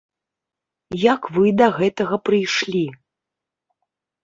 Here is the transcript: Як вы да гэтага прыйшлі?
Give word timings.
Як 1.01 1.21
вы 1.35 1.47
да 1.59 1.67
гэтага 1.77 2.15
прыйшлі? 2.31 2.85